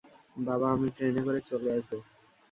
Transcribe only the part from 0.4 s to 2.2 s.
বাবা, আমি ট্রেনে করে চলে আসব।